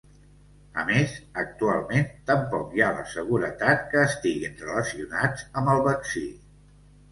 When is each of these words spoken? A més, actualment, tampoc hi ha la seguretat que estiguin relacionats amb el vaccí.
A 0.83 0.85
més, 0.85 1.11
actualment, 1.41 2.07
tampoc 2.31 2.73
hi 2.79 2.83
ha 2.85 2.89
la 3.01 3.05
seguretat 3.13 3.87
que 3.93 4.01
estiguin 4.07 4.59
relacionats 4.65 5.47
amb 5.63 5.75
el 5.77 5.87
vaccí. 5.93 6.27